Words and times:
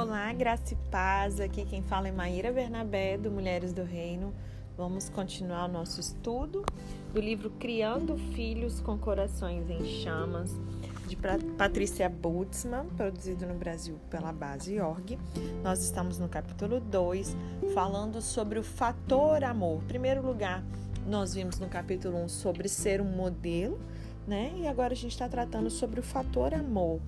Olá, 0.00 0.32
graça 0.32 0.72
e 0.72 0.76
paz. 0.90 1.40
Aqui 1.40 1.62
quem 1.66 1.82
fala 1.82 2.08
é 2.08 2.10
Maíra 2.10 2.50
Bernabé, 2.50 3.18
do 3.18 3.30
Mulheres 3.30 3.70
do 3.74 3.84
Reino. 3.84 4.32
Vamos 4.74 5.10
continuar 5.10 5.68
o 5.68 5.72
nosso 5.72 6.00
estudo 6.00 6.64
do 7.12 7.20
livro 7.20 7.50
Criando 7.50 8.16
Filhos 8.16 8.80
com 8.80 8.96
Corações 8.96 9.68
em 9.68 9.84
Chamas, 9.84 10.58
de 11.06 11.18
Patrícia 11.58 12.08
Butzman, 12.08 12.86
produzido 12.96 13.44
no 13.44 13.52
Brasil 13.52 14.00
pela 14.08 14.32
Base 14.32 14.80
Org. 14.80 15.18
Nós 15.62 15.84
estamos 15.84 16.18
no 16.18 16.30
capítulo 16.30 16.80
2, 16.80 17.36
falando 17.74 18.22
sobre 18.22 18.58
o 18.58 18.62
fator 18.64 19.44
amor. 19.44 19.82
Em 19.82 19.86
primeiro 19.86 20.26
lugar, 20.26 20.64
nós 21.06 21.34
vimos 21.34 21.58
no 21.58 21.68
capítulo 21.68 22.16
1 22.16 22.24
um 22.24 22.28
sobre 22.30 22.70
ser 22.70 23.02
um 23.02 23.12
modelo, 23.16 23.78
né? 24.26 24.50
E 24.56 24.66
agora 24.66 24.94
a 24.94 24.96
gente 24.96 25.12
está 25.12 25.28
tratando 25.28 25.68
sobre 25.68 26.00
o 26.00 26.02
fator 26.02 26.54
amor. 26.54 27.02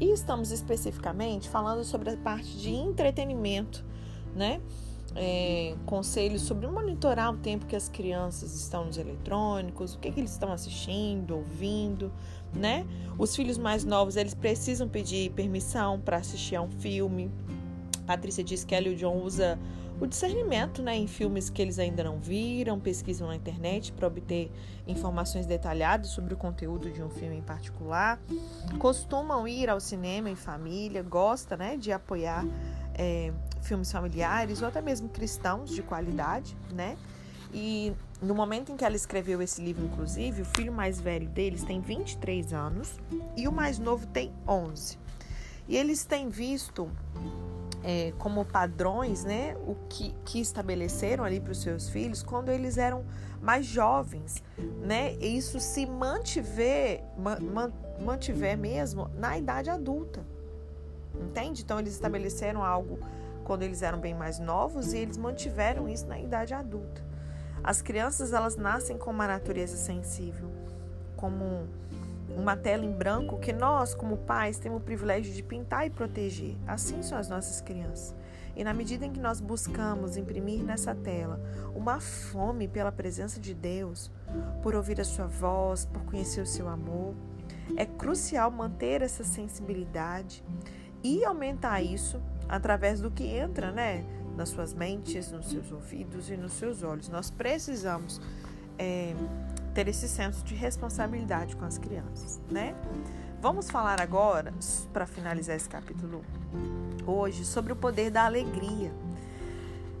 E 0.00 0.10
estamos 0.10 0.50
especificamente 0.50 1.48
falando 1.48 1.84
sobre 1.84 2.10
a 2.10 2.16
parte 2.16 2.56
de 2.56 2.70
entretenimento, 2.70 3.84
né? 4.34 4.60
É, 5.14 5.76
conselhos 5.84 6.42
sobre 6.42 6.66
monitorar 6.66 7.34
o 7.34 7.36
tempo 7.36 7.66
que 7.66 7.76
as 7.76 7.88
crianças 7.88 8.54
estão 8.54 8.86
nos 8.86 8.96
eletrônicos, 8.96 9.94
o 9.94 9.98
que, 9.98 10.10
que 10.10 10.18
eles 10.18 10.32
estão 10.32 10.50
assistindo, 10.50 11.36
ouvindo, 11.36 12.10
né? 12.54 12.86
Os 13.18 13.36
filhos 13.36 13.58
mais 13.58 13.84
novos, 13.84 14.16
eles 14.16 14.34
precisam 14.34 14.88
pedir 14.88 15.30
permissão 15.32 16.00
para 16.00 16.16
assistir 16.16 16.56
a 16.56 16.62
um 16.62 16.70
filme. 16.70 17.30
Patrícia 18.06 18.42
diz 18.42 18.64
que 18.64 18.74
ela 18.74 18.88
e 18.88 18.94
o 18.94 18.96
John 18.96 19.22
usa 19.22 19.58
o 20.02 20.06
discernimento 20.06 20.82
né, 20.82 20.96
em 20.96 21.06
filmes 21.06 21.48
que 21.48 21.62
eles 21.62 21.78
ainda 21.78 22.02
não 22.02 22.18
viram, 22.18 22.80
pesquisam 22.80 23.28
na 23.28 23.36
internet 23.36 23.92
para 23.92 24.08
obter 24.08 24.50
informações 24.84 25.46
detalhadas 25.46 26.08
sobre 26.08 26.34
o 26.34 26.36
conteúdo 26.36 26.90
de 26.90 27.00
um 27.00 27.08
filme 27.08 27.36
em 27.36 27.42
particular, 27.42 28.20
costumam 28.80 29.46
ir 29.46 29.70
ao 29.70 29.78
cinema 29.78 30.28
em 30.28 30.34
família, 30.34 31.04
gosta 31.04 31.56
né, 31.56 31.76
de 31.76 31.92
apoiar 31.92 32.44
é, 32.96 33.32
filmes 33.62 33.92
familiares 33.92 34.60
ou 34.60 34.66
até 34.66 34.82
mesmo 34.82 35.08
cristãos 35.08 35.70
de 35.70 35.84
qualidade, 35.84 36.56
né? 36.74 36.96
E 37.54 37.92
no 38.20 38.34
momento 38.34 38.72
em 38.72 38.76
que 38.76 38.84
ela 38.84 38.96
escreveu 38.96 39.40
esse 39.40 39.62
livro, 39.62 39.84
inclusive, 39.84 40.42
o 40.42 40.44
filho 40.44 40.72
mais 40.72 41.00
velho 41.00 41.28
deles 41.28 41.62
tem 41.62 41.80
23 41.80 42.52
anos 42.52 42.98
e 43.36 43.46
o 43.46 43.52
mais 43.52 43.78
novo 43.78 44.04
tem 44.08 44.32
11. 44.48 44.98
E 45.68 45.76
eles 45.76 46.04
têm 46.04 46.28
visto 46.28 46.90
é, 47.84 48.12
como 48.18 48.44
padrões, 48.44 49.24
né, 49.24 49.56
o 49.66 49.74
que, 49.88 50.14
que 50.24 50.40
estabeleceram 50.40 51.24
ali 51.24 51.40
para 51.40 51.52
os 51.52 51.60
seus 51.60 51.88
filhos 51.88 52.22
quando 52.22 52.48
eles 52.50 52.78
eram 52.78 53.04
mais 53.40 53.66
jovens, 53.66 54.42
né? 54.80 55.14
E 55.14 55.36
isso 55.36 55.58
se 55.58 55.84
mantiver, 55.84 57.02
man, 57.18 57.72
mantiver 58.00 58.56
mesmo 58.56 59.10
na 59.16 59.36
idade 59.36 59.68
adulta, 59.68 60.24
entende? 61.20 61.62
Então 61.62 61.80
eles 61.80 61.92
estabeleceram 61.92 62.64
algo 62.64 63.00
quando 63.42 63.64
eles 63.64 63.82
eram 63.82 63.98
bem 63.98 64.14
mais 64.14 64.38
novos 64.38 64.92
e 64.92 64.98
eles 64.98 65.16
mantiveram 65.16 65.88
isso 65.88 66.06
na 66.06 66.20
idade 66.20 66.54
adulta. 66.54 67.02
As 67.64 67.82
crianças 67.82 68.32
elas 68.32 68.56
nascem 68.56 68.96
com 68.96 69.10
uma 69.10 69.26
natureza 69.26 69.76
sensível, 69.76 70.48
como 71.16 71.66
uma 72.36 72.56
tela 72.56 72.84
em 72.84 72.92
branco 72.92 73.38
que 73.38 73.52
nós, 73.52 73.94
como 73.94 74.16
pais, 74.16 74.58
temos 74.58 74.80
o 74.80 74.84
privilégio 74.84 75.32
de 75.32 75.42
pintar 75.42 75.86
e 75.86 75.90
proteger. 75.90 76.56
Assim 76.66 77.02
são 77.02 77.18
as 77.18 77.28
nossas 77.28 77.60
crianças. 77.60 78.14
E 78.54 78.62
na 78.62 78.74
medida 78.74 79.06
em 79.06 79.12
que 79.12 79.20
nós 79.20 79.40
buscamos 79.40 80.16
imprimir 80.16 80.62
nessa 80.62 80.94
tela 80.94 81.40
uma 81.74 82.00
fome 82.00 82.68
pela 82.68 82.92
presença 82.92 83.40
de 83.40 83.54
Deus, 83.54 84.10
por 84.62 84.74
ouvir 84.74 85.00
a 85.00 85.04
sua 85.04 85.26
voz, 85.26 85.86
por 85.86 86.02
conhecer 86.04 86.42
o 86.42 86.46
seu 86.46 86.68
amor, 86.68 87.14
é 87.76 87.86
crucial 87.86 88.50
manter 88.50 89.00
essa 89.00 89.24
sensibilidade 89.24 90.44
e 91.02 91.24
aumentar 91.24 91.80
isso 91.80 92.20
através 92.48 93.00
do 93.00 93.10
que 93.10 93.24
entra, 93.24 93.72
né, 93.72 94.04
nas 94.36 94.50
suas 94.50 94.74
mentes, 94.74 95.30
nos 95.32 95.48
seus 95.48 95.72
ouvidos 95.72 96.30
e 96.30 96.36
nos 96.36 96.52
seus 96.52 96.82
olhos. 96.82 97.08
Nós 97.08 97.30
precisamos 97.30 98.20
é, 98.78 99.14
ter 99.72 99.88
esse 99.88 100.08
senso 100.08 100.44
de 100.44 100.54
responsabilidade 100.54 101.56
com 101.56 101.64
as 101.64 101.78
crianças, 101.78 102.40
né? 102.50 102.74
Vamos 103.40 103.70
falar 103.70 104.00
agora, 104.00 104.52
para 104.92 105.06
finalizar 105.06 105.56
esse 105.56 105.68
capítulo 105.68 106.24
hoje, 107.06 107.44
sobre 107.44 107.72
o 107.72 107.76
poder 107.76 108.10
da 108.10 108.24
alegria. 108.24 108.92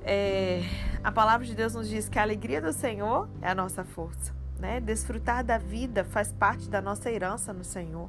É, 0.04 0.62
a 1.02 1.10
palavra 1.10 1.46
de 1.46 1.54
Deus 1.54 1.74
nos 1.74 1.88
diz 1.88 2.08
que 2.08 2.18
a 2.18 2.22
alegria 2.22 2.60
do 2.60 2.72
Senhor 2.72 3.28
é 3.40 3.48
a 3.48 3.54
nossa 3.54 3.84
força, 3.84 4.32
né? 4.58 4.80
Desfrutar 4.80 5.44
da 5.44 5.58
vida 5.58 6.04
faz 6.04 6.32
parte 6.32 6.68
da 6.68 6.80
nossa 6.80 7.10
herança 7.10 7.52
no 7.52 7.64
Senhor. 7.64 8.08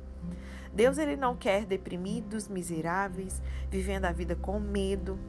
Deus 0.74 0.98
ele 0.98 1.16
não 1.16 1.36
quer 1.36 1.66
deprimidos, 1.66 2.48
miseráveis, 2.48 3.42
vivendo 3.70 4.06
a 4.06 4.12
vida 4.12 4.36
com 4.36 4.60
medo, 4.60 5.20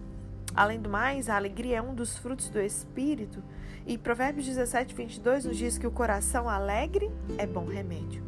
Além 0.54 0.80
do 0.80 0.88
mais, 0.88 1.28
a 1.28 1.36
alegria 1.36 1.78
é 1.78 1.82
um 1.82 1.94
dos 1.94 2.16
frutos 2.16 2.48
do 2.48 2.60
Espírito. 2.60 3.42
E 3.86 3.98
Provérbios 3.98 4.46
17, 4.46 4.94
22 4.94 5.44
nos 5.44 5.56
diz 5.56 5.76
que 5.76 5.86
o 5.86 5.90
coração 5.90 6.48
alegre 6.48 7.10
é 7.36 7.46
bom 7.46 7.66
remédio. 7.66 8.22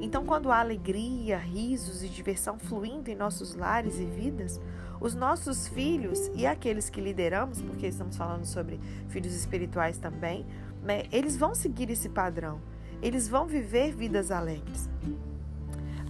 Então, 0.00 0.24
quando 0.24 0.50
há 0.50 0.58
alegria, 0.58 1.38
risos 1.38 2.02
e 2.02 2.08
diversão 2.08 2.58
fluindo 2.58 3.10
em 3.10 3.14
nossos 3.14 3.54
lares 3.54 3.98
e 3.98 4.04
vidas, 4.04 4.60
os 5.00 5.14
nossos 5.14 5.68
filhos 5.68 6.30
e 6.34 6.46
aqueles 6.46 6.90
que 6.90 7.00
lideramos, 7.00 7.60
porque 7.62 7.86
estamos 7.86 8.16
falando 8.16 8.44
sobre 8.46 8.80
filhos 9.08 9.34
espirituais 9.34 9.98
também, 9.98 10.46
né, 10.82 11.04
eles 11.12 11.36
vão 11.36 11.54
seguir 11.54 11.90
esse 11.90 12.08
padrão. 12.08 12.60
Eles 13.02 13.28
vão 13.28 13.46
viver 13.46 13.94
vidas 13.94 14.30
alegres. 14.30 14.88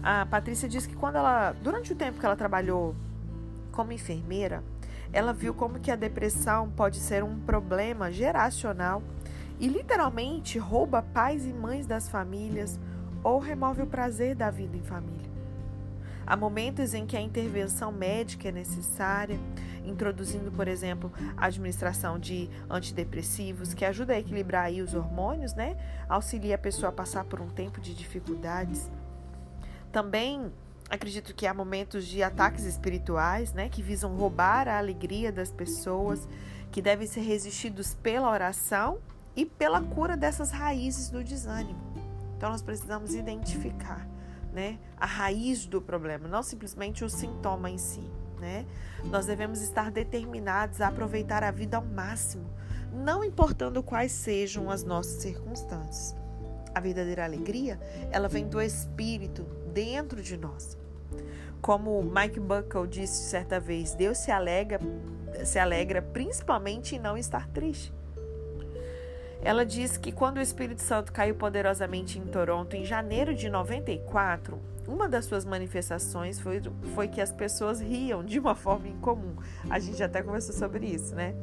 A 0.02 0.26
Patrícia 0.26 0.68
diz 0.68 0.86
que 0.86 0.94
quando 0.94 1.16
ela, 1.16 1.52
durante 1.52 1.92
o 1.92 1.96
tempo 1.96 2.20
que 2.20 2.26
ela 2.26 2.36
trabalhou 2.36 2.94
como 3.72 3.90
enfermeira, 3.90 4.62
ela 5.14 5.32
viu 5.32 5.54
como 5.54 5.78
que 5.78 5.92
a 5.92 5.96
depressão 5.96 6.68
pode 6.68 6.98
ser 6.98 7.22
um 7.22 7.38
problema 7.38 8.10
geracional 8.10 9.00
e 9.60 9.68
literalmente 9.68 10.58
rouba 10.58 11.02
pais 11.02 11.46
e 11.46 11.52
mães 11.52 11.86
das 11.86 12.08
famílias 12.08 12.80
ou 13.22 13.38
remove 13.38 13.82
o 13.82 13.86
prazer 13.86 14.34
da 14.34 14.50
vida 14.50 14.76
em 14.76 14.82
família. 14.82 15.30
Há 16.26 16.36
momentos 16.36 16.94
em 16.94 17.06
que 17.06 17.16
a 17.16 17.20
intervenção 17.20 17.92
médica 17.92 18.48
é 18.48 18.52
necessária, 18.52 19.38
introduzindo, 19.84 20.50
por 20.50 20.66
exemplo, 20.66 21.12
a 21.36 21.46
administração 21.46 22.18
de 22.18 22.50
antidepressivos, 22.68 23.72
que 23.72 23.84
ajuda 23.84 24.14
a 24.14 24.18
equilibrar 24.18 24.64
aí 24.64 24.82
os 24.82 24.94
hormônios, 24.94 25.54
né? 25.54 25.76
Auxilia 26.08 26.56
a 26.56 26.58
pessoa 26.58 26.88
a 26.88 26.92
passar 26.92 27.24
por 27.24 27.40
um 27.40 27.48
tempo 27.48 27.80
de 27.80 27.94
dificuldades. 27.94 28.90
Também 29.92 30.50
Acredito 30.94 31.34
que 31.34 31.44
há 31.44 31.52
momentos 31.52 32.06
de 32.06 32.22
ataques 32.22 32.64
espirituais, 32.64 33.52
né, 33.52 33.68
que 33.68 33.82
visam 33.82 34.14
roubar 34.14 34.68
a 34.68 34.78
alegria 34.78 35.32
das 35.32 35.50
pessoas, 35.50 36.28
que 36.70 36.80
devem 36.80 37.04
ser 37.04 37.22
resistidos 37.22 37.94
pela 37.94 38.30
oração 38.30 39.00
e 39.34 39.44
pela 39.44 39.82
cura 39.82 40.16
dessas 40.16 40.52
raízes 40.52 41.10
do 41.10 41.24
desânimo. 41.24 41.80
Então 42.36 42.48
nós 42.48 42.62
precisamos 42.62 43.12
identificar, 43.12 44.06
né, 44.52 44.78
a 44.96 45.04
raiz 45.04 45.66
do 45.66 45.82
problema, 45.82 46.28
não 46.28 46.44
simplesmente 46.44 47.04
o 47.04 47.10
sintoma 47.10 47.68
em 47.68 47.76
si, 47.76 48.08
né? 48.38 48.64
Nós 49.06 49.26
devemos 49.26 49.60
estar 49.62 49.90
determinados 49.90 50.80
a 50.80 50.86
aproveitar 50.86 51.42
a 51.42 51.50
vida 51.50 51.76
ao 51.76 51.84
máximo, 51.84 52.48
não 52.92 53.24
importando 53.24 53.82
quais 53.82 54.12
sejam 54.12 54.70
as 54.70 54.84
nossas 54.84 55.20
circunstâncias. 55.20 56.14
A 56.72 56.78
verdadeira 56.78 57.24
alegria, 57.24 57.80
ela 58.12 58.28
vem 58.28 58.46
do 58.46 58.62
espírito 58.62 59.42
dentro 59.72 60.22
de 60.22 60.36
nós. 60.36 60.83
Como 61.60 62.02
Mike 62.02 62.40
Buckle 62.40 62.86
disse 62.86 63.28
certa 63.30 63.58
vez, 63.58 63.94
Deus 63.94 64.18
se 64.18 64.30
alegra, 64.30 64.78
se 65.44 65.58
alegra 65.58 66.02
principalmente 66.02 66.96
em 66.96 66.98
não 66.98 67.16
estar 67.16 67.48
triste. 67.48 67.92
Ela 69.42 69.64
diz 69.66 69.98
que 69.98 70.10
quando 70.10 70.38
o 70.38 70.40
Espírito 70.40 70.80
Santo 70.80 71.12
caiu 71.12 71.34
poderosamente 71.34 72.18
em 72.18 72.24
Toronto 72.26 72.76
em 72.76 72.84
janeiro 72.84 73.34
de 73.34 73.50
94, 73.50 74.58
uma 74.88 75.08
das 75.08 75.26
suas 75.26 75.44
manifestações 75.44 76.40
foi, 76.40 76.62
foi 76.94 77.08
que 77.08 77.20
as 77.20 77.30
pessoas 77.30 77.80
riam 77.80 78.24
de 78.24 78.38
uma 78.38 78.54
forma 78.56 78.88
incomum. 78.88 79.36
A 79.68 79.78
gente 79.78 80.02
até 80.02 80.22
conversou 80.22 80.54
sobre 80.54 80.86
isso, 80.86 81.14
né? 81.14 81.34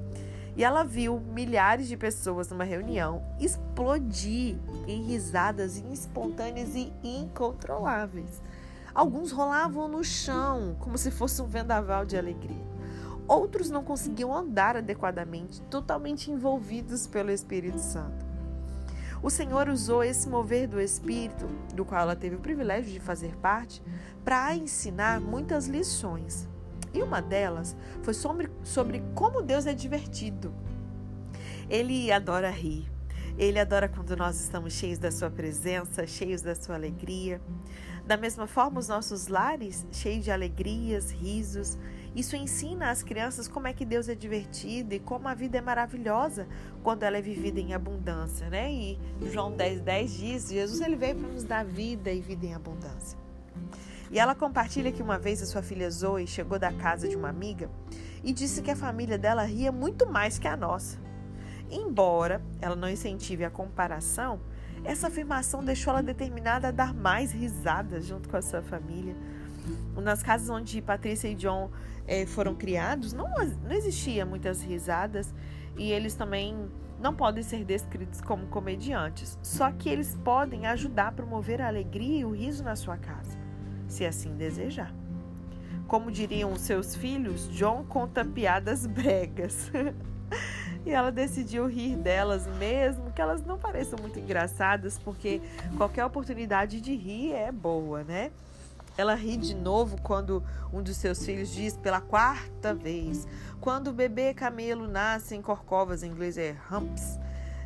E 0.55 0.63
ela 0.63 0.83
viu 0.83 1.19
milhares 1.19 1.87
de 1.87 1.95
pessoas 1.95 2.49
numa 2.49 2.63
reunião 2.63 3.23
explodir 3.39 4.57
em 4.87 5.03
risadas 5.03 5.77
espontâneas 5.77 6.75
e 6.75 6.91
incontroláveis. 7.03 8.41
Alguns 8.93 9.31
rolavam 9.31 9.87
no 9.87 10.03
chão, 10.03 10.75
como 10.79 10.97
se 10.97 11.11
fosse 11.11 11.41
um 11.41 11.47
vendaval 11.47 12.05
de 12.05 12.17
alegria. 12.17 12.71
Outros 13.27 13.69
não 13.69 13.83
conseguiam 13.83 14.35
andar 14.35 14.75
adequadamente, 14.75 15.61
totalmente 15.63 16.29
envolvidos 16.29 17.07
pelo 17.07 17.31
Espírito 17.31 17.79
Santo. 17.79 18.25
O 19.23 19.29
Senhor 19.29 19.69
usou 19.69 20.03
esse 20.03 20.27
mover 20.27 20.67
do 20.67 20.81
Espírito, 20.81 21.45
do 21.75 21.85
qual 21.85 22.01
ela 22.01 22.15
teve 22.15 22.35
o 22.35 22.39
privilégio 22.39 22.91
de 22.91 22.99
fazer 22.99 23.35
parte, 23.37 23.81
para 24.23 24.55
ensinar 24.55 25.21
muitas 25.21 25.67
lições. 25.67 26.49
E 26.93 27.01
uma 27.01 27.21
delas 27.21 27.75
foi 28.01 28.13
sobre, 28.13 28.49
sobre 28.63 29.03
como 29.15 29.41
Deus 29.41 29.65
é 29.65 29.73
divertido. 29.73 30.53
Ele 31.69 32.11
adora 32.11 32.49
rir. 32.49 32.91
Ele 33.37 33.59
adora 33.59 33.87
quando 33.87 34.17
nós 34.17 34.41
estamos 34.41 34.73
cheios 34.73 34.97
da 34.97 35.11
Sua 35.11 35.29
presença, 35.29 36.05
cheios 36.05 36.41
da 36.41 36.53
Sua 36.53 36.75
alegria. 36.75 37.39
Da 38.11 38.17
mesma 38.17 38.45
forma, 38.45 38.77
os 38.77 38.89
nossos 38.89 39.29
lares, 39.29 39.87
cheios 39.89 40.25
de 40.25 40.31
alegrias, 40.31 41.11
risos. 41.11 41.77
Isso 42.13 42.35
ensina 42.35 42.91
às 42.91 43.01
crianças 43.01 43.47
como 43.47 43.69
é 43.69 43.73
que 43.73 43.85
Deus 43.85 44.09
é 44.09 44.13
divertido 44.13 44.93
e 44.93 44.99
como 44.99 45.29
a 45.29 45.33
vida 45.33 45.59
é 45.59 45.61
maravilhosa 45.61 46.45
quando 46.83 47.03
ela 47.03 47.17
é 47.17 47.21
vivida 47.21 47.61
em 47.61 47.73
abundância, 47.73 48.49
né? 48.49 48.69
E 48.69 48.99
João 49.31 49.55
10, 49.55 49.79
10 49.79 50.13
diz: 50.13 50.49
Jesus 50.49 50.81
ele 50.81 50.97
veio 50.97 51.15
para 51.15 51.29
nos 51.29 51.45
dar 51.45 51.63
vida 51.63 52.11
e 52.11 52.19
vida 52.19 52.45
em 52.45 52.53
abundância. 52.53 53.17
E 54.11 54.19
ela 54.19 54.35
compartilha 54.35 54.91
que 54.91 55.01
uma 55.01 55.17
vez 55.17 55.41
a 55.41 55.45
sua 55.45 55.61
filha 55.61 55.89
Zoe 55.89 56.27
chegou 56.27 56.59
da 56.59 56.73
casa 56.73 57.07
de 57.07 57.15
uma 57.15 57.29
amiga 57.29 57.71
e 58.21 58.33
disse 58.33 58.61
que 58.61 58.71
a 58.71 58.75
família 58.75 59.17
dela 59.17 59.43
ria 59.43 59.71
muito 59.71 60.05
mais 60.05 60.37
que 60.37 60.49
a 60.49 60.57
nossa. 60.57 60.99
Embora 61.69 62.43
ela 62.59 62.75
não 62.75 62.89
incentive 62.89 63.45
a 63.45 63.49
comparação, 63.49 64.41
essa 64.83 65.07
afirmação 65.07 65.63
deixou 65.63 65.91
ela 65.91 66.03
determinada 66.03 66.69
a 66.69 66.71
dar 66.71 66.93
mais 66.93 67.31
risadas 67.31 68.05
junto 68.05 68.27
com 68.29 68.37
a 68.37 68.41
sua 68.41 68.61
família. 68.61 69.15
Nas 69.95 70.23
casas 70.23 70.49
onde 70.49 70.81
Patrícia 70.81 71.27
e 71.27 71.35
John 71.35 71.69
eh, 72.07 72.25
foram 72.25 72.55
criados, 72.55 73.13
não, 73.13 73.29
não 73.63 73.71
existia 73.71 74.25
muitas 74.25 74.61
risadas 74.61 75.33
e 75.77 75.91
eles 75.91 76.15
também 76.15 76.69
não 76.99 77.13
podem 77.13 77.43
ser 77.43 77.63
descritos 77.63 78.21
como 78.21 78.47
comediantes. 78.47 79.37
Só 79.41 79.71
que 79.71 79.89
eles 79.89 80.17
podem 80.23 80.65
ajudar 80.65 81.07
a 81.07 81.11
promover 81.11 81.61
a 81.61 81.67
alegria 81.67 82.19
e 82.19 82.25
o 82.25 82.31
riso 82.31 82.63
na 82.63 82.75
sua 82.75 82.97
casa, 82.97 83.37
se 83.87 84.05
assim 84.05 84.35
desejar. 84.35 84.93
Como 85.87 86.11
diriam 86.11 86.55
seus 86.55 86.95
filhos, 86.95 87.49
John 87.49 87.83
conta 87.83 88.23
piadas 88.23 88.87
bregas. 88.87 89.71
e 90.85 90.91
ela 90.91 91.11
decidiu 91.11 91.67
rir 91.67 91.95
delas 91.95 92.47
mesmo, 92.57 93.11
que 93.11 93.21
elas 93.21 93.43
não 93.45 93.57
pareçam 93.57 93.99
muito 93.99 94.19
engraçadas, 94.19 94.97
porque 94.97 95.41
qualquer 95.77 96.05
oportunidade 96.05 96.81
de 96.81 96.95
rir 96.95 97.33
é 97.33 97.51
boa, 97.51 98.03
né? 98.03 98.31
Ela 98.97 99.15
ri 99.15 99.37
de 99.37 99.55
novo 99.55 99.99
quando 100.01 100.43
um 100.73 100.81
dos 100.81 100.97
seus 100.97 101.25
filhos 101.25 101.49
diz 101.49 101.77
pela 101.77 102.01
quarta 102.01 102.73
vez: 102.73 103.27
quando 103.59 103.87
o 103.87 103.93
bebê 103.93 104.33
camelo 104.33 104.87
nasce 104.87 105.35
em 105.35 105.41
corcovas, 105.41 106.03
em 106.03 106.07
inglês 106.07 106.37
é 106.37 106.55
humps. 106.71 107.19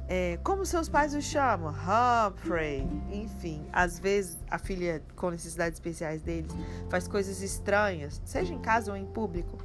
É, 0.07 0.37
como 0.43 0.63
seus 0.67 0.87
pais 0.87 1.15
o 1.15 1.21
chamam? 1.21 1.73
Humphrey. 1.73 2.87
Enfim, 3.11 3.67
às 3.73 3.97
vezes 3.97 4.37
a 4.51 4.59
filha 4.59 5.01
com 5.15 5.31
necessidades 5.31 5.77
especiais 5.77 6.21
deles 6.21 6.51
faz 6.89 7.07
coisas 7.07 7.41
estranhas, 7.41 8.21
seja 8.23 8.53
em 8.53 8.59
casa 8.59 8.91
ou 8.91 8.97
em 8.97 9.05
público. 9.05 9.57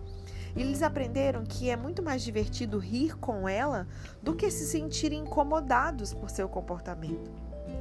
E 0.55 0.63
eles 0.63 0.83
aprenderam 0.83 1.45
que 1.45 1.71
é 1.71 1.77
muito 1.77 2.03
mais 2.03 2.23
divertido 2.23 2.79
rir 2.79 3.17
com 3.17 3.49
ela 3.49 3.87
do 4.23 4.35
que 4.35 4.51
se 4.51 4.67
sentirem 4.67 5.21
incomodados 5.21 6.13
por 6.13 6.31
seu 6.31 6.49
comportamento. 6.49 7.31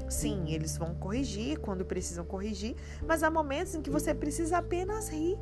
Sim, 0.09 0.51
eles 0.51 0.77
vão 0.77 0.95
corrigir 0.95 1.59
quando 1.59 1.85
precisam 1.85 2.25
corrigir, 2.25 2.75
mas 3.05 3.23
há 3.23 3.29
momentos 3.29 3.75
em 3.75 3.81
que 3.81 3.89
você 3.89 4.13
precisa 4.13 4.57
apenas 4.57 5.09
rir. 5.09 5.37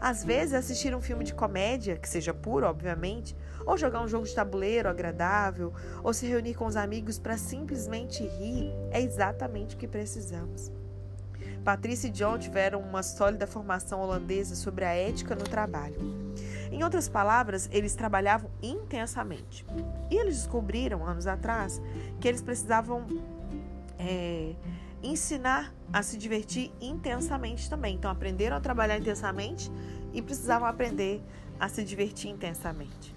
Às 0.00 0.24
vezes, 0.24 0.54
assistir 0.54 0.94
um 0.96 1.00
filme 1.00 1.24
de 1.24 1.32
comédia, 1.32 1.96
que 1.96 2.08
seja 2.08 2.34
puro, 2.34 2.66
obviamente, 2.66 3.36
ou 3.64 3.76
jogar 3.76 4.02
um 4.02 4.08
jogo 4.08 4.26
de 4.26 4.34
tabuleiro 4.34 4.88
agradável, 4.88 5.72
ou 6.02 6.12
se 6.12 6.26
reunir 6.26 6.54
com 6.54 6.66
os 6.66 6.74
amigos 6.74 7.20
para 7.20 7.36
simplesmente 7.36 8.26
rir, 8.26 8.72
é 8.90 9.00
exatamente 9.00 9.76
o 9.76 9.78
que 9.78 9.86
precisamos. 9.86 10.72
Patrícia 11.64 12.08
e 12.08 12.10
John 12.10 12.38
tiveram 12.38 12.80
uma 12.80 13.02
sólida 13.02 13.46
formação 13.46 14.00
holandesa 14.00 14.54
sobre 14.54 14.84
a 14.84 14.94
ética 14.94 15.34
no 15.34 15.44
trabalho. 15.44 15.96
Em 16.70 16.82
outras 16.82 17.08
palavras, 17.08 17.68
eles 17.70 17.94
trabalhavam 17.94 18.50
intensamente. 18.62 19.64
E 20.10 20.16
eles 20.16 20.36
descobriram, 20.36 21.06
anos 21.06 21.26
atrás, 21.26 21.80
que 22.20 22.26
eles 22.26 22.42
precisavam 22.42 23.06
é, 23.98 24.54
ensinar 25.02 25.72
a 25.92 26.02
se 26.02 26.16
divertir 26.16 26.72
intensamente 26.80 27.68
também. 27.68 27.94
Então, 27.94 28.10
aprenderam 28.10 28.56
a 28.56 28.60
trabalhar 28.60 28.98
intensamente 28.98 29.70
e 30.12 30.22
precisavam 30.22 30.66
aprender 30.66 31.22
a 31.60 31.68
se 31.68 31.84
divertir 31.84 32.30
intensamente. 32.30 33.14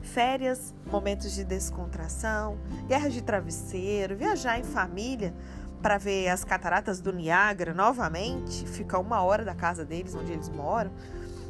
Férias, 0.00 0.74
momentos 0.86 1.32
de 1.32 1.44
descontração, 1.44 2.58
guerra 2.86 3.08
de 3.08 3.22
travesseiro, 3.22 4.16
viajar 4.16 4.58
em 4.58 4.64
família 4.64 5.34
para 5.84 5.98
ver 5.98 6.28
as 6.28 6.42
cataratas 6.42 6.98
do 6.98 7.12
Niágara 7.12 7.74
novamente, 7.74 8.66
ficar 8.66 8.98
uma 9.00 9.22
hora 9.22 9.44
da 9.44 9.54
casa 9.54 9.84
deles, 9.84 10.14
onde 10.14 10.32
eles 10.32 10.48
moram, 10.48 10.90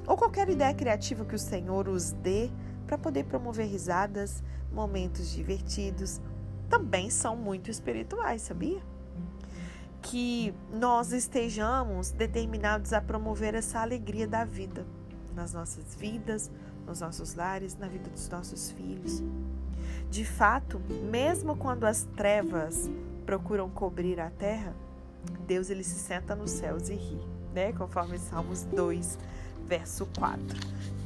ou 0.08 0.16
qualquer 0.16 0.48
ideia 0.48 0.74
criativa 0.74 1.24
que 1.24 1.36
o 1.36 1.38
Senhor 1.38 1.86
os 1.86 2.10
dê 2.10 2.50
para 2.84 2.98
poder 2.98 3.26
promover 3.26 3.68
risadas, 3.68 4.42
momentos 4.72 5.30
divertidos, 5.30 6.20
também 6.68 7.10
são 7.10 7.36
muito 7.36 7.70
espirituais, 7.70 8.42
sabia? 8.42 8.82
Que 10.02 10.52
nós 10.72 11.12
estejamos 11.12 12.10
determinados 12.10 12.92
a 12.92 13.00
promover 13.00 13.54
essa 13.54 13.78
alegria 13.78 14.26
da 14.26 14.44
vida 14.44 14.84
nas 15.32 15.52
nossas 15.52 15.94
vidas, 15.94 16.50
nos 16.84 17.00
nossos 17.00 17.36
lares, 17.36 17.76
na 17.76 17.86
vida 17.86 18.10
dos 18.10 18.28
nossos 18.28 18.72
filhos. 18.72 19.22
De 20.10 20.24
fato, 20.24 20.80
mesmo 21.08 21.54
quando 21.54 21.84
as 21.84 22.02
trevas 22.16 22.90
procuram 23.24 23.68
cobrir 23.68 24.20
a 24.20 24.30
terra, 24.30 24.74
Deus 25.46 25.70
ele 25.70 25.82
se 25.82 25.98
senta 25.98 26.34
nos 26.34 26.50
céus 26.50 26.88
e 26.88 26.94
ri, 26.94 27.20
né? 27.54 27.72
Conforme 27.72 28.18
Salmos 28.18 28.64
2, 28.64 29.18
verso 29.66 30.06
4. 30.18 30.44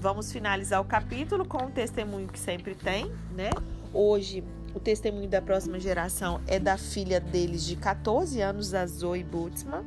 Vamos 0.00 0.32
finalizar 0.32 0.80
o 0.80 0.84
capítulo 0.84 1.44
com 1.44 1.66
o 1.66 1.70
testemunho 1.70 2.28
que 2.28 2.38
sempre 2.38 2.74
tem, 2.74 3.10
né? 3.34 3.50
Hoje, 3.92 4.44
o 4.74 4.80
testemunho 4.80 5.28
da 5.28 5.40
próxima 5.40 5.78
geração 5.80 6.40
é 6.46 6.58
da 6.58 6.76
filha 6.76 7.20
deles 7.20 7.64
de 7.64 7.76
14 7.76 8.40
anos, 8.40 8.74
a 8.74 8.86
Zoe 8.86 9.24
Butzman, 9.24 9.84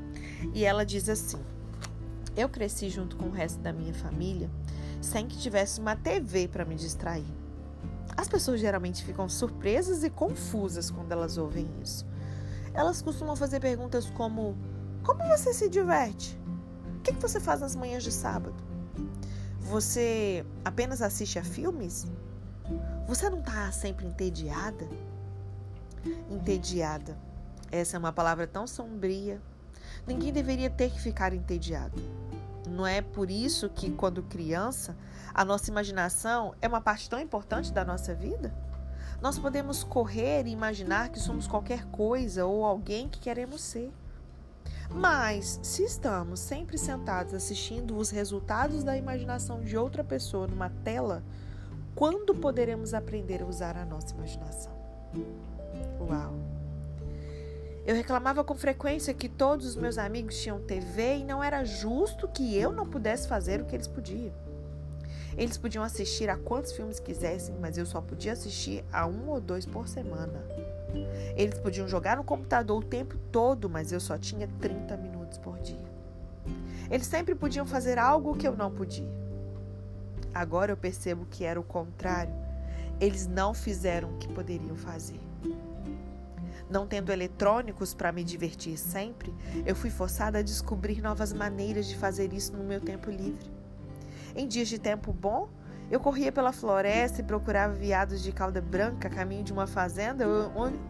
e 0.53 0.65
ela 0.65 0.85
diz 0.85 1.07
assim: 1.07 1.39
Eu 2.35 2.49
cresci 2.49 2.89
junto 2.89 3.15
com 3.15 3.25
o 3.25 3.31
resto 3.31 3.59
da 3.59 3.71
minha 3.71 3.93
família 3.93 4.49
sem 5.01 5.27
que 5.27 5.37
tivesse 5.37 5.79
uma 5.79 5.95
TV 5.95 6.47
para 6.47 6.63
me 6.63 6.75
distrair. 6.75 7.25
As 8.15 8.27
pessoas 8.27 8.59
geralmente 8.59 9.03
ficam 9.03 9.27
surpresas 9.27 10.03
e 10.03 10.09
confusas 10.09 10.91
quando 10.91 11.11
elas 11.11 11.37
ouvem 11.37 11.67
isso. 11.81 12.05
Elas 12.73 13.01
costumam 13.01 13.35
fazer 13.35 13.59
perguntas 13.59 14.09
como: 14.11 14.55
Como 15.03 15.23
você 15.27 15.53
se 15.53 15.69
diverte? 15.69 16.39
O 16.97 17.01
que, 17.01 17.11
você 17.13 17.39
faz 17.39 17.61
nas 17.61 17.75
manhãs 17.75 18.03
de 18.03 18.11
sábado? 18.11 18.55
Você 19.59 20.45
apenas 20.63 21.01
assiste 21.01 21.39
a 21.39 21.43
filmes? 21.43 22.05
Você 23.07 23.29
não 23.29 23.39
está 23.39 23.71
sempre 23.71 24.05
entediada? 24.05 24.87
Entediada. 26.29 27.17
Essa 27.71 27.97
é 27.97 27.99
uma 27.99 28.13
palavra 28.13 28.45
tão 28.45 28.67
sombria. 28.67 29.41
Ninguém 30.05 30.31
deveria 30.31 30.69
ter 30.69 30.91
que 30.91 30.99
ficar 30.99 31.33
entediado. 31.33 32.01
Não 32.69 32.85
é 32.85 33.01
por 33.01 33.29
isso 33.29 33.69
que, 33.69 33.91
quando 33.91 34.23
criança, 34.23 34.95
a 35.33 35.43
nossa 35.43 35.69
imaginação 35.69 36.53
é 36.61 36.67
uma 36.67 36.81
parte 36.81 37.09
tão 37.09 37.19
importante 37.19 37.71
da 37.71 37.83
nossa 37.83 38.13
vida? 38.13 38.53
Nós 39.21 39.37
podemos 39.37 39.83
correr 39.83 40.47
e 40.47 40.51
imaginar 40.51 41.09
que 41.09 41.19
somos 41.19 41.45
qualquer 41.45 41.85
coisa 41.85 42.45
ou 42.45 42.65
alguém 42.65 43.07
que 43.07 43.19
queremos 43.19 43.61
ser. 43.61 43.91
Mas, 44.89 45.59
se 45.61 45.83
estamos 45.83 46.39
sempre 46.39 46.77
sentados 46.77 47.33
assistindo 47.33 47.95
os 47.97 48.09
resultados 48.09 48.83
da 48.83 48.97
imaginação 48.97 49.61
de 49.61 49.77
outra 49.77 50.03
pessoa 50.03 50.47
numa 50.47 50.69
tela, 50.83 51.23
quando 51.95 52.33
poderemos 52.33 52.93
aprender 52.93 53.43
a 53.43 53.45
usar 53.45 53.77
a 53.77 53.85
nossa 53.85 54.13
imaginação? 54.15 54.73
Uau! 55.99 56.33
Eu 57.85 57.95
reclamava 57.95 58.43
com 58.43 58.55
frequência 58.55 59.13
que 59.13 59.29
todos 59.29 59.65
os 59.65 59.75
meus 59.75 59.97
amigos 59.97 60.39
tinham 60.39 60.61
TV 60.61 61.17
e 61.17 61.23
não 61.23 61.43
era 61.43 61.63
justo 61.63 62.27
que 62.27 62.55
eu 62.57 62.71
não 62.71 62.87
pudesse 62.87 63.27
fazer 63.27 63.61
o 63.61 63.65
que 63.65 63.75
eles 63.75 63.87
podiam. 63.87 64.33
Eles 65.37 65.57
podiam 65.57 65.83
assistir 65.83 66.29
a 66.29 66.37
quantos 66.37 66.71
filmes 66.71 66.99
quisessem, 66.99 67.55
mas 67.59 67.77
eu 67.77 67.85
só 67.85 68.01
podia 68.01 68.33
assistir 68.33 68.83
a 68.91 69.07
um 69.07 69.29
ou 69.29 69.39
dois 69.39 69.65
por 69.65 69.87
semana. 69.87 70.43
Eles 71.35 71.57
podiam 71.59 71.87
jogar 71.87 72.17
no 72.17 72.23
computador 72.23 72.83
o 72.83 72.85
tempo 72.85 73.17
todo, 73.31 73.69
mas 73.69 73.91
eu 73.91 73.99
só 73.99 74.17
tinha 74.17 74.47
30 74.59 74.97
minutos 74.97 75.37
por 75.37 75.57
dia. 75.59 75.91
Eles 76.89 77.07
sempre 77.07 77.33
podiam 77.33 77.65
fazer 77.65 77.97
algo 77.97 78.35
que 78.35 78.47
eu 78.47 78.55
não 78.55 78.69
podia. 78.69 79.09
Agora 80.33 80.71
eu 80.71 80.77
percebo 80.77 81.25
que 81.29 81.43
era 81.43 81.59
o 81.59 81.63
contrário. 81.63 82.33
Eles 82.99 83.27
não 83.27 83.53
fizeram 83.53 84.13
o 84.13 84.17
que 84.17 84.27
poderiam 84.27 84.75
fazer. 84.75 85.19
Não 86.69 86.87
tendo 86.87 87.11
eletrônicos 87.11 87.93
para 87.93 88.11
me 88.11 88.23
divertir 88.23 88.77
sempre, 88.77 89.33
eu 89.65 89.75
fui 89.75 89.89
forçada 89.89 90.39
a 90.39 90.41
descobrir 90.41 91.01
novas 91.01 91.33
maneiras 91.33 91.85
de 91.85 91.97
fazer 91.97 92.31
isso 92.33 92.55
no 92.55 92.63
meu 92.63 92.79
tempo 92.79 93.09
livre. 93.09 93.60
Em 94.35 94.47
dias 94.47 94.67
de 94.67 94.79
tempo 94.79 95.11
bom, 95.11 95.49
eu 95.89 95.99
corria 95.99 96.31
pela 96.31 96.53
floresta 96.53 97.19
e 97.19 97.23
procurava 97.23 97.73
viados 97.73 98.23
de 98.23 98.31
cauda 98.31 98.61
branca 98.61 99.09
caminho 99.09 99.43
de 99.43 99.51
uma 99.51 99.67
fazenda 99.67 100.25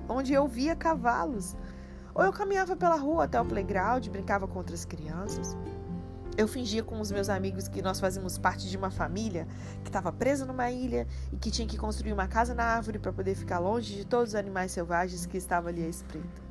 onde 0.07 0.31
eu 0.31 0.47
via 0.47 0.75
cavalos. 0.75 1.55
Ou 2.13 2.23
eu 2.23 2.31
caminhava 2.31 2.75
pela 2.75 2.95
rua 2.95 3.23
até 3.23 3.41
o 3.41 3.45
playground 3.45 4.07
brincava 4.09 4.47
com 4.47 4.59
outras 4.59 4.85
crianças. 4.85 5.57
Eu 6.37 6.47
fingia 6.47 6.83
com 6.83 6.99
os 6.99 7.11
meus 7.11 7.29
amigos 7.29 7.67
que 7.67 7.81
nós 7.81 7.99
fazíamos 7.99 8.37
parte 8.37 8.69
de 8.69 8.77
uma 8.77 8.89
família 8.91 9.47
que 9.83 9.89
estava 9.89 10.11
presa 10.11 10.45
numa 10.45 10.69
ilha 10.71 11.07
e 11.31 11.35
que 11.35 11.51
tinha 11.51 11.67
que 11.67 11.77
construir 11.77 12.13
uma 12.13 12.27
casa 12.27 12.53
na 12.53 12.63
árvore 12.63 12.99
para 12.99 13.11
poder 13.11 13.35
ficar 13.35 13.59
longe 13.59 13.95
de 13.95 14.05
todos 14.05 14.29
os 14.29 14.35
animais 14.35 14.71
selvagens 14.71 15.25
que 15.25 15.37
estavam 15.37 15.69
ali 15.69 15.83
à 15.83 15.89
espreita. 15.89 16.41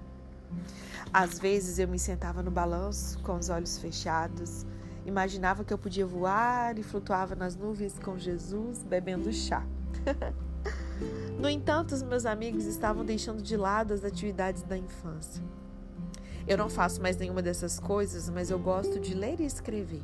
Às 1.13 1.39
vezes 1.39 1.79
eu 1.79 1.89
me 1.89 1.99
sentava 1.99 2.43
no 2.43 2.51
balanço 2.51 3.19
com 3.21 3.37
os 3.37 3.49
olhos 3.49 3.79
fechados, 3.79 4.67
imaginava 5.07 5.65
que 5.65 5.73
eu 5.73 5.79
podia 5.79 6.07
voar 6.07 6.79
e 6.79 6.83
flutuava 6.83 7.35
nas 7.35 7.57
nuvens 7.57 7.99
com 7.99 8.19
Jesus 8.19 8.83
bebendo 8.83 9.33
chá. 9.33 9.65
no 11.39 11.49
entanto, 11.49 11.93
os 11.93 12.03
meus 12.03 12.27
amigos 12.27 12.65
estavam 12.65 13.05
deixando 13.05 13.43
de 13.43 13.57
lado 13.57 13.93
as 13.93 14.05
atividades 14.05 14.63
da 14.63 14.77
infância. 14.77 15.43
Eu 16.47 16.57
não 16.57 16.69
faço 16.69 17.01
mais 17.01 17.17
nenhuma 17.17 17.43
dessas 17.43 17.79
coisas, 17.79 18.29
mas 18.29 18.51
eu 18.51 18.59
gosto 18.59 18.99
de 18.99 19.15
ler 19.15 19.41
e 19.41 19.47
escrever. 19.47 20.03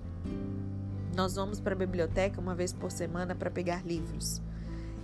Nós 1.14 1.34
vamos 1.34 1.60
para 1.60 1.72
a 1.72 1.78
biblioteca 1.78 2.40
uma 2.40 2.54
vez 2.54 2.72
por 2.72 2.90
semana 2.90 3.34
para 3.34 3.50
pegar 3.50 3.84
livros. 3.86 4.40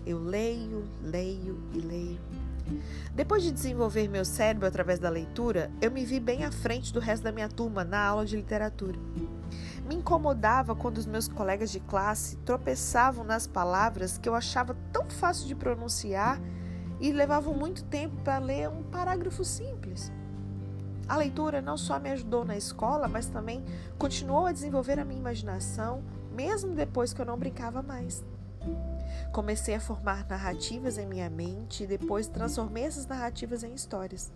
Eu 0.05 0.19
leio, 0.19 0.85
leio 1.03 1.63
e 1.73 1.79
leio. 1.81 2.21
Depois 3.15 3.43
de 3.43 3.51
desenvolver 3.51 4.09
meu 4.09 4.25
cérebro 4.25 4.67
através 4.67 4.99
da 4.99 5.09
leitura, 5.09 5.71
eu 5.81 5.91
me 5.91 6.05
vi 6.05 6.21
bem 6.21 6.45
à 6.45 6.53
frente 6.53 6.93
do 6.93 7.01
resto 7.01 7.23
da 7.23 7.33
minha 7.33 7.49
turma 7.49 7.83
na 7.83 8.01
aula 8.05 8.25
de 8.25 8.37
literatura. 8.37 8.99
Me 9.87 9.97
incomodava 9.97 10.75
quando 10.75 10.99
os 10.99 11.07
meus 11.07 11.27
colegas 11.27 11.71
de 11.71 11.81
classe 11.81 12.37
tropeçavam 12.39 13.25
nas 13.25 13.47
palavras 13.47 14.17
que 14.17 14.29
eu 14.29 14.35
achava 14.35 14.77
tão 14.93 15.11
fácil 15.11 15.47
de 15.47 15.55
pronunciar 15.55 16.41
e 17.01 17.13
levavam 17.13 17.53
muito 17.53 17.83
tempo 17.85 18.17
para 18.23 18.39
ler 18.39 18.69
um 18.69 18.85
parágrafo 18.85 19.45
simples. 19.45 20.13
A 21.09 21.17
leitura 21.17 21.61
não 21.61 21.77
só 21.77 21.99
me 21.99 22.11
ajudou 22.11 22.45
na 22.45 22.57
escola, 22.57 23.09
mas 23.09 23.27
também 23.27 23.65
continuou 23.99 24.47
a 24.47 24.53
desenvolver 24.53 25.01
a 25.01 25.05
minha 25.05 25.19
imaginação, 25.19 26.03
mesmo 26.33 26.75
depois 26.75 27.13
que 27.13 27.21
eu 27.21 27.27
não 27.27 27.37
brincava 27.37 27.83
mais. 27.83 28.25
Comecei 29.33 29.75
a 29.75 29.81
formar 29.81 30.27
narrativas 30.29 30.97
em 30.97 31.07
minha 31.07 31.29
mente 31.29 31.83
e 31.83 31.87
depois 31.87 32.29
transformei 32.29 32.85
essas 32.85 33.07
narrativas 33.07 33.65
em 33.65 33.75
histórias. 33.75 34.33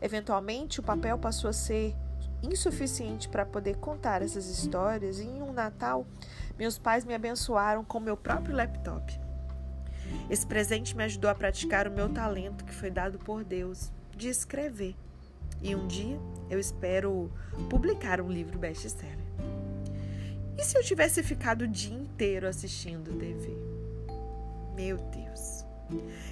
Eventualmente, 0.00 0.80
o 0.80 0.82
papel 0.82 1.18
passou 1.18 1.50
a 1.50 1.52
ser 1.52 1.96
insuficiente 2.42 3.28
para 3.28 3.46
poder 3.46 3.76
contar 3.76 4.22
essas 4.22 4.46
histórias 4.46 5.18
e 5.18 5.24
em 5.24 5.42
um 5.42 5.52
Natal, 5.52 6.06
meus 6.58 6.78
pais 6.78 7.04
me 7.04 7.14
abençoaram 7.14 7.84
com 7.84 8.00
meu 8.00 8.16
próprio 8.16 8.54
laptop. 8.54 9.20
Esse 10.28 10.46
presente 10.46 10.96
me 10.96 11.04
ajudou 11.04 11.30
a 11.30 11.34
praticar 11.34 11.86
o 11.86 11.90
meu 11.90 12.08
talento 12.08 12.64
que 12.64 12.74
foi 12.74 12.90
dado 12.90 13.18
por 13.18 13.44
Deus 13.44 13.90
de 14.16 14.28
escrever. 14.28 14.94
E 15.60 15.74
um 15.74 15.86
dia 15.86 16.18
eu 16.50 16.58
espero 16.58 17.30
publicar 17.70 18.20
um 18.20 18.28
livro 18.28 18.58
best-seller. 18.58 19.18
E 20.58 20.64
se 20.64 20.76
eu 20.76 20.82
tivesse 20.82 21.22
ficado 21.22 21.62
o 21.62 21.68
dia 21.68 21.94
inteiro 21.94 22.46
assistindo 22.46 23.16
TV? 23.18 23.56
Meu 24.74 24.96
Deus. 24.96 25.61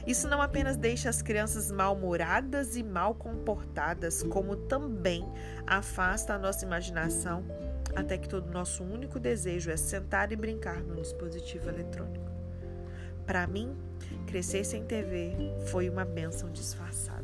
Isso 0.06 0.28
não 0.28 0.40
apenas 0.40 0.76
deixa 0.76 1.08
as 1.08 1.22
crianças 1.22 1.70
mal-humoradas 1.70 2.76
e 2.76 2.82
mal 2.82 3.14
comportadas, 3.14 4.22
como 4.22 4.56
também 4.56 5.24
afasta 5.66 6.34
a 6.34 6.38
nossa 6.38 6.64
imaginação 6.64 7.44
até 7.94 8.16
que 8.16 8.28
todo 8.28 8.52
nosso 8.52 8.82
único 8.84 9.18
desejo 9.18 9.70
é 9.70 9.76
sentar 9.76 10.30
e 10.32 10.36
brincar 10.36 10.80
no 10.80 10.96
dispositivo 10.96 11.68
eletrônico. 11.68 12.30
Para 13.26 13.46
mim, 13.46 13.76
crescer 14.26 14.64
sem 14.64 14.84
TV 14.84 15.34
foi 15.66 15.88
uma 15.88 16.04
benção 16.04 16.50
disfarçada. 16.50 17.20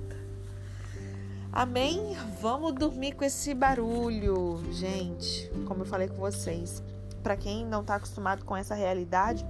Amém? 1.52 2.16
Vamos 2.40 2.74
dormir 2.74 3.12
com 3.12 3.24
esse 3.24 3.54
barulho, 3.54 4.62
gente. 4.72 5.50
Como 5.66 5.82
eu 5.82 5.86
falei 5.86 6.08
com 6.08 6.16
vocês, 6.16 6.82
para 7.22 7.36
quem 7.36 7.64
não 7.64 7.80
está 7.80 7.94
acostumado 7.94 8.44
com 8.44 8.56
essa 8.56 8.74
realidade, 8.74 9.44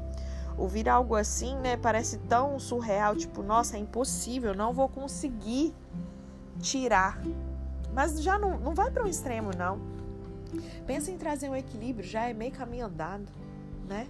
ouvir 0.59 0.89
algo 0.89 1.15
assim, 1.15 1.57
né, 1.57 1.77
parece 1.77 2.19
tão 2.19 2.59
surreal, 2.59 3.15
tipo, 3.15 3.43
nossa, 3.43 3.77
é 3.77 3.81
impossível, 3.81 4.55
não 4.55 4.73
vou 4.73 4.89
conseguir 4.89 5.75
tirar. 6.61 7.21
Mas 7.93 8.23
já 8.23 8.39
não, 8.39 8.59
não 8.59 8.75
vai 8.75 8.91
para 8.91 9.05
um 9.05 9.07
extremo, 9.07 9.51
não. 9.57 9.81
Pensa 10.87 11.11
em 11.11 11.19
trazer 11.19 11.49
um 11.49 11.57
equilíbrio, 11.57 12.07
já 12.07 12.29
é 12.29 12.33
meio 12.33 12.53
caminho 12.53 12.87
andado, 12.87 13.25
né? 13.89 14.07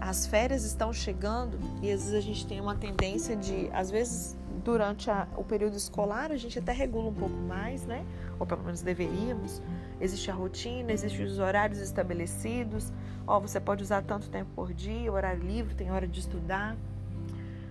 As 0.00 0.26
férias 0.26 0.64
estão 0.64 0.92
chegando 0.92 1.58
e 1.82 1.90
às 1.90 2.02
vezes 2.02 2.14
a 2.14 2.20
gente 2.20 2.46
tem 2.46 2.60
uma 2.60 2.76
tendência 2.76 3.36
de, 3.36 3.68
às 3.72 3.90
vezes, 3.90 4.36
durante 4.64 5.10
a, 5.10 5.26
o 5.36 5.42
período 5.42 5.76
escolar 5.76 6.30
a 6.30 6.36
gente 6.36 6.58
até 6.58 6.72
regula 6.72 7.08
um 7.08 7.14
pouco 7.14 7.36
mais, 7.36 7.84
né? 7.84 8.04
Ou 8.38 8.46
pelo 8.46 8.62
menos 8.62 8.82
deveríamos. 8.82 9.62
Existe 10.00 10.30
a 10.30 10.34
rotina, 10.34 10.92
existem 10.92 11.24
os 11.24 11.38
horários 11.38 11.78
estabelecidos. 11.78 12.92
Ó, 13.26 13.40
você 13.40 13.60
pode 13.60 13.82
usar 13.82 14.02
tanto 14.02 14.28
tempo 14.28 14.50
por 14.54 14.72
dia, 14.72 15.10
horário 15.12 15.42
livre, 15.42 15.74
tem 15.74 15.90
hora 15.90 16.06
de 16.06 16.20
estudar. 16.20 16.76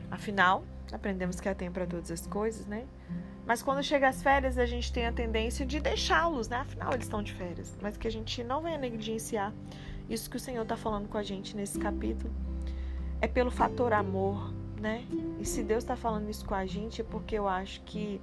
Afinal, 0.10 0.64
aprendemos 0.92 1.40
que 1.40 1.50
há 1.50 1.56
tempo 1.56 1.74
para 1.74 1.86
todas 1.86 2.12
as 2.12 2.26
coisas, 2.28 2.66
né? 2.66 2.86
Mas 3.46 3.62
quando 3.62 3.84
chega 3.84 4.08
as 4.08 4.24
férias, 4.24 4.58
a 4.58 4.66
gente 4.66 4.92
tem 4.92 5.06
a 5.06 5.12
tendência 5.12 5.66
de 5.66 5.80
deixá-los, 5.80 6.48
né? 6.48 6.58
Afinal, 6.58 6.94
eles 6.94 7.06
estão 7.06 7.22
de 7.22 7.34
férias. 7.34 7.76
Mas 7.82 7.98
que 7.98 8.08
a 8.08 8.12
gente 8.12 8.44
não 8.44 8.62
venha 8.62 8.78
negligenciar 8.78 9.54
isso 10.10 10.30
que 10.30 10.38
o 10.38 10.40
Senhor 10.40 10.64
está 10.64 10.78
falando 10.78 11.08
com 11.08 11.18
a 11.18 11.24
gente 11.24 11.56
nesse 11.56 11.78
capítulo. 11.78 12.34
É 13.20 13.28
pelo 13.28 13.52
fator 13.52 13.94
amor, 13.94 14.54
né? 14.80 15.06
E 15.40 15.46
se 15.46 15.64
Deus 15.64 15.84
está 15.84 15.96
falando 15.96 16.30
isso 16.30 16.46
com 16.46 16.56
a 16.56 16.66
gente 16.66 17.02
é 17.02 17.04
porque 17.04 17.36
eu 17.36 17.48
acho 17.48 17.82
que 17.82 18.22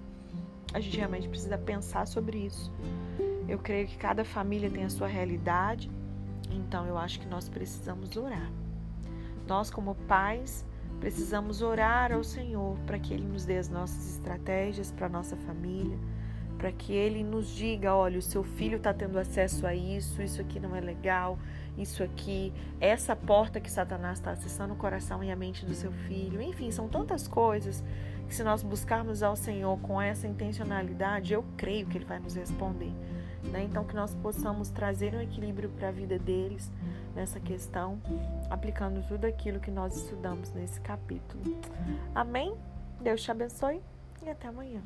a 0.73 0.81
gente 0.81 0.97
realmente 0.97 1.29
precisa 1.29 1.59
pensar 1.59 2.07
sobre 2.07 2.39
isso. 2.39 2.73
Eu 3.49 3.59
creio 3.59 3.87
que 3.87 3.97
cada 3.97 4.25
família 4.25 4.71
tem 4.71 4.85
a 4.85 4.91
sua 4.91 5.09
realidade, 5.09 5.91
então 6.51 6.87
eu 6.87 6.97
acho 6.97 7.21
que 7.21 7.27
nós 7.27 7.49
precisamos 7.49 8.17
orar. 8.17 8.51
Nós, 9.47 9.71
como 9.71 9.95
pais, 10.07 10.65
precisamos 11.01 11.61
orar 11.61 12.13
ao 12.13 12.23
Senhor 12.23 12.79
para 12.87 12.99
que 12.99 13.13
Ele 13.13 13.27
nos 13.27 13.45
dê 13.45 13.59
as 13.59 13.69
nossas 13.69 14.17
estratégias 14.17 14.93
para 14.93 15.07
a 15.07 15.09
nossa 15.09 15.37
família, 15.37 15.99
para 16.57 16.71
que 16.71 16.93
Ele 16.93 17.25
nos 17.25 17.49
diga: 17.49 17.95
olha, 17.95 18.19
o 18.19 18.23
seu 18.23 18.45
filho 18.45 18.77
está 18.77 18.95
tendo 18.95 19.19
acesso 19.19 19.67
a 19.67 19.75
isso, 19.75 20.23
isso 20.23 20.41
aqui 20.41 20.61
não 20.61 20.77
é 20.77 20.81
legal, 20.81 21.37
isso 21.79 22.03
aqui, 22.03 22.53
essa 22.81 23.15
porta 23.17 23.61
que 23.61 23.71
Satanás 23.71 24.19
está 24.19 24.33
acessando 24.33 24.75
o 24.75 24.77
coração 24.77 25.23
e 25.23 25.31
a 25.31 25.37
mente 25.37 25.65
do 25.65 25.75
seu 25.75 25.93
filho. 25.93 26.41
Enfim, 26.41 26.71
são 26.71 26.89
tantas 26.89 27.27
coisas 27.27 27.83
que 28.29 28.35
se 28.35 28.45
nós 28.45 28.63
buscarmos 28.63 29.23
ao 29.23 29.35
Senhor 29.35 29.79
com 29.81 30.01
essa 30.01 30.27
intencionalidade, 30.27 31.33
eu 31.33 31.45
creio 31.57 31.87
que 31.87 31.99
Ele 31.99 32.05
vai 32.05 32.19
nos 32.19 32.35
responder. 32.35 32.93
Né? 33.43 33.65
Então, 33.65 33.85
que 33.85 33.95
nós 33.95 34.15
possamos 34.15 34.69
trazer 34.69 35.15
um 35.15 35.21
equilíbrio 35.21 35.69
para 35.71 35.89
a 35.89 35.93
vida 35.93 36.19
deles 36.19 36.71
nessa 37.15 37.41
questão, 37.41 38.01
aplicando 38.49 39.07
tudo 39.09 39.25
aquilo 39.25 39.59
que 39.59 39.71
nós 39.71 39.97
estudamos 39.97 40.53
nesse 40.53 40.81
capítulo. 40.81 41.43
Amém? 42.15 42.55
Deus 43.01 43.23
te 43.23 43.31
abençoe 43.31 43.81
e 44.23 44.29
até 44.29 44.49
amanhã. 44.49 44.83